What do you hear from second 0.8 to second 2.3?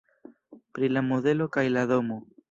la modelo kaj la domo.